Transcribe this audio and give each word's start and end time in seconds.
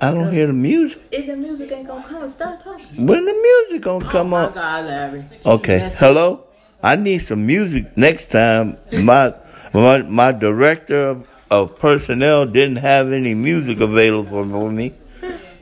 I 0.00 0.12
don't 0.12 0.32
hear 0.32 0.46
the 0.46 0.52
music. 0.52 1.00
If 1.10 1.26
the 1.26 1.36
music 1.36 1.72
ain't 1.72 1.88
gonna 1.88 2.06
come, 2.06 2.28
start 2.28 2.60
talking. 2.60 3.06
When 3.06 3.24
the 3.24 3.32
music 3.32 3.82
gonna 3.82 4.06
oh 4.06 4.08
come 4.08 4.32
oh 4.32 4.36
up? 4.36 4.54
God, 4.54 4.86
Larry. 4.86 5.24
Okay. 5.44 5.78
Yes. 5.78 5.98
Hello. 5.98 6.44
I 6.82 6.94
need 6.94 7.18
some 7.18 7.44
music 7.44 7.96
next 7.96 8.30
time. 8.30 8.76
My 9.02 9.34
my 9.72 10.02
my 10.02 10.30
director 10.30 11.08
of, 11.08 11.28
of 11.50 11.78
personnel 11.78 12.46
didn't 12.46 12.76
have 12.76 13.12
any 13.12 13.34
music 13.34 13.80
available 13.80 14.44
for 14.48 14.70
me. 14.70 14.94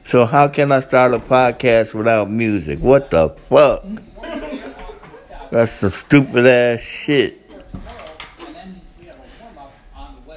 So 0.07 0.27
how 0.27 0.49
can 0.49 0.71
I 0.71 0.81
start 0.81 1.15
a 1.15 1.19
podcast 1.19 1.95
without 1.95 2.31
music? 2.31 2.79
What 2.81 3.11
the 3.11 3.31
fuck? 3.49 3.85
That's 5.51 5.73
some 5.73 5.93
stupid 5.93 6.47
ass 6.47 6.81
shit. 6.81 7.41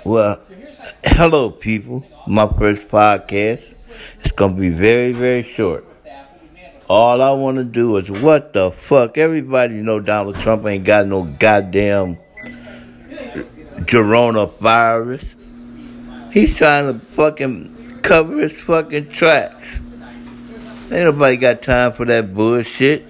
Well, 0.06 0.42
hello 1.04 1.52
people. 1.52 2.06
My 2.26 2.48
first 2.48 2.88
podcast. 2.88 3.64
It's 4.24 4.32
gonna 4.32 4.54
be 4.54 4.70
very 4.70 5.12
very 5.12 5.44
short. 5.44 5.86
All 6.90 7.22
I 7.22 7.32
want 7.32 7.58
to 7.58 7.64
do 7.64 7.98
is 7.98 8.10
what 8.10 8.54
the 8.54 8.72
fuck? 8.72 9.18
Everybody 9.18 9.76
know 9.76 10.00
Donald 10.00 10.36
Trump 10.38 10.66
ain't 10.66 10.86
got 10.86 11.06
no 11.06 11.24
goddamn 11.24 12.18
coronavirus. 13.86 15.24
He's 16.32 16.56
trying 16.56 16.92
to 16.92 17.06
fucking 17.06 18.02
cover 18.02 18.40
his 18.40 18.60
fucking 18.62 19.10
tracks. 19.10 19.56
Ain't 20.92 21.06
nobody 21.06 21.38
got 21.38 21.62
time 21.62 21.94
for 21.94 22.06
that 22.06 22.34
bullshit. 22.34 23.06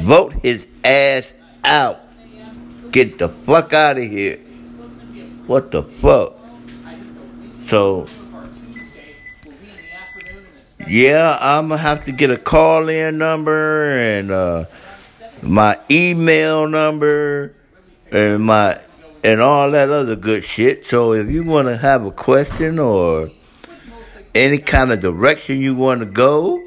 Vote 0.00 0.32
his 0.42 0.66
ass 0.82 1.34
out. 1.64 2.00
Get 2.90 3.18
the 3.18 3.28
fuck 3.28 3.74
out 3.74 3.98
of 3.98 4.04
here. 4.04 4.38
What 5.46 5.70
the 5.70 5.82
fuck? 5.82 6.38
So, 7.66 8.06
yeah, 10.88 11.38
I'm 11.40 11.68
gonna 11.68 11.80
have 11.80 12.04
to 12.04 12.12
get 12.12 12.30
a 12.30 12.36
call 12.36 12.88
in 12.88 13.18
number 13.18 13.90
and 13.90 14.30
uh, 14.30 14.64
my 15.42 15.78
email 15.90 16.68
number 16.68 17.54
and 18.10 18.44
my 18.44 18.80
and 19.22 19.40
all 19.40 19.70
that 19.70 19.90
other 19.90 20.16
good 20.16 20.44
shit. 20.44 20.86
So 20.86 21.12
if 21.12 21.28
you 21.30 21.42
want 21.42 21.68
to 21.68 21.76
have 21.76 22.04
a 22.04 22.10
question 22.10 22.78
or 22.78 23.30
any 24.34 24.58
kind 24.58 24.92
of 24.92 25.00
direction 25.00 25.60
you 25.60 25.74
want 25.74 26.00
to 26.00 26.06
go, 26.06 26.62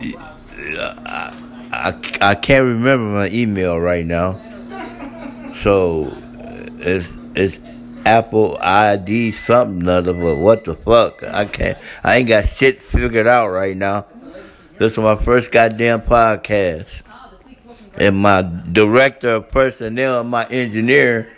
I, 0.00 1.32
I, 1.72 2.18
I 2.20 2.34
can't 2.34 2.64
remember 2.64 3.04
my 3.04 3.28
email 3.28 3.78
right 3.78 4.06
now. 4.06 4.40
So 5.60 6.12
it's 6.78 7.08
it's 7.34 7.58
Apple 8.08 8.56
ID 8.62 9.32
something 9.32 9.86
other, 9.86 10.14
but 10.14 10.36
what 10.36 10.64
the 10.64 10.74
fuck? 10.74 11.22
I 11.22 11.44
can't. 11.44 11.76
I 12.02 12.16
ain't 12.16 12.28
got 12.28 12.48
shit 12.48 12.80
figured 12.80 13.26
out 13.26 13.48
right 13.48 13.76
now. 13.76 14.06
This 14.78 14.92
is 14.92 14.98
my 14.98 15.14
first 15.14 15.50
goddamn 15.50 16.00
podcast, 16.00 17.02
and 17.98 18.16
my 18.16 18.40
director 18.72 19.34
of 19.34 19.50
personnel, 19.50 20.24
my 20.24 20.46
engineer, 20.46 21.30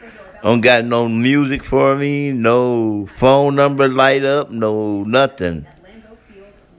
don't 0.44 0.60
got 0.60 0.84
no 0.84 1.08
music 1.08 1.64
for 1.64 1.96
me, 1.96 2.30
no 2.30 3.08
phone 3.16 3.56
number 3.56 3.88
light 3.88 4.22
up, 4.22 4.52
no 4.52 5.02
nothing. 5.02 5.66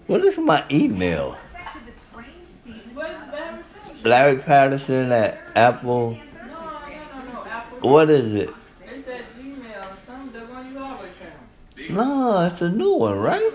What 0.08 0.23
is 0.23 0.38
my 0.38 0.64
email? 0.72 1.38
Larry 4.05 4.38
Patterson 4.38 5.11
at 5.11 5.38
Apple. 5.53 6.17
What 7.81 8.09
is 8.09 8.33
it? 8.33 8.52
Or 9.77 9.95
something, 10.05 10.41
you 10.72 10.80
always 10.80 11.14
have. 11.17 11.89
No, 11.95 12.45
it's 12.45 12.61
a 12.61 12.69
new 12.69 12.94
one, 12.94 13.17
right? 13.17 13.53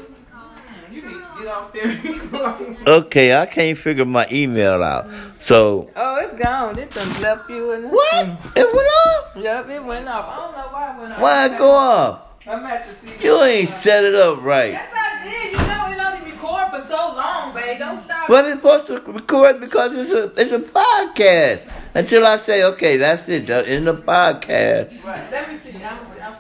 You 0.91 1.03
need 1.03 1.13
to 1.13 1.27
get 1.39 1.47
off 1.49 1.73
there. 1.73 2.77
Okay, 2.87 3.37
I 3.37 3.47
can't 3.47 3.77
figure 3.77 4.05
my 4.05 4.27
email 4.31 4.83
out. 4.83 5.09
So 5.45 5.91
oh, 5.95 6.17
it's 6.17 6.43
gone. 6.43 6.79
It 6.79 6.91
done 6.91 7.23
left 7.23 7.51
you 7.51 7.73
in 7.73 7.83
the 7.83 7.89
what? 7.89 8.27
It 8.57 8.75
went 8.75 8.89
off. 8.89 9.37
Yep, 9.37 9.69
it 9.69 9.85
went 9.85 10.09
off. 10.09 10.27
I 10.27 10.37
don't 10.37 10.53
know 10.53 10.73
why 10.73 10.95
it 10.95 10.99
went 11.01 11.13
off. 11.13 11.21
Why 11.21 11.47
it 11.47 11.59
go 11.59 11.71
off? 11.71 12.23
I'm 12.47 12.65
at 12.65 12.89
to 12.89 12.95
see. 12.95 13.25
You 13.25 13.43
ain't 13.43 13.71
set 13.83 14.05
it 14.05 14.15
up 14.15 14.43
right. 14.43 14.73
Yes, 14.73 14.93
I 14.95 15.25
did. 15.25 15.53
You 15.53 15.59
know 15.59 16.13
it 16.13 16.15
only 16.15 16.31
record 16.33 16.71
for 16.71 16.89
so 16.89 16.97
long, 16.97 17.53
babe. 17.53 17.79
Don't 17.79 17.99
stop. 17.99 18.29
But 18.29 18.45
it's 18.47 18.57
supposed 18.57 18.87
to 18.87 19.01
record 19.13 19.61
because 19.61 19.93
it's 19.95 20.11
a 20.11 20.41
it's 20.41 20.53
a 20.53 20.61
podcast. 20.61 21.61
Until 21.95 22.27
I 22.27 22.39
say, 22.39 22.63
okay, 22.63 22.97
that's 22.99 23.29
it. 23.29 23.49
In 23.49 23.85
the 23.85 23.95
podcast. 23.95 25.03
Right. 25.05 25.31
Let 25.31 25.51
me 25.51 25.57
see. 25.57 25.83
I'm, 25.83 25.99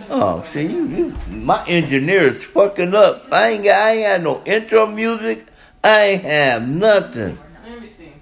Oh, 0.08 0.44
see, 0.52 0.62
you, 0.62 0.86
you, 0.86 1.14
my 1.30 1.64
engineer 1.66 2.32
is 2.34 2.44
fucking 2.44 2.94
up. 2.94 3.24
I 3.32 3.48
ain't 3.48 3.64
got, 3.64 3.80
I 3.80 3.90
ain't 3.92 4.02
got 4.04 4.20
no 4.22 4.42
intro 4.44 4.86
music. 4.86 5.46
I 5.82 6.02
ain't 6.02 6.22
have 6.22 6.68
nothing. 6.68 7.38
Let 7.64 7.80
me 7.80 7.88
see. 7.88 8.12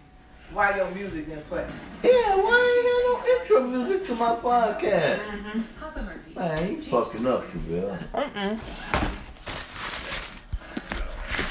Why 0.52 0.76
your 0.76 0.90
music 0.90 1.26
didn't 1.26 1.46
play? 1.48 1.66
Yeah, 2.02 2.36
why 2.36 2.58
ain't 2.74 2.86
got 2.86 3.60
no 3.60 3.64
intro 3.64 3.84
music 3.86 4.06
to 4.06 4.14
my 4.14 4.34
podcast? 4.36 5.18
Mm-hmm. 5.18 5.60
Man, 6.34 6.70
you 6.76 6.82
fucking 6.82 7.26
up, 7.26 7.44
Chevelle. 7.52 7.98
Mm-mm. 8.12 8.58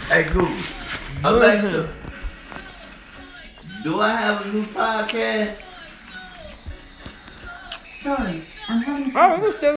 Hey, 0.10 0.24
Google. 0.26 0.58
Alexa. 1.24 1.94
Do 3.84 4.00
I 4.02 4.10
have 4.10 4.46
a 4.46 4.50
new 4.54 4.64
podcast? 4.64 5.62
Sorry, 7.94 8.44
I'm 8.68 8.82
having 8.82 9.14
Oh, 9.16 9.36
it 9.36 9.42
was 9.42 9.56
still 9.56 9.72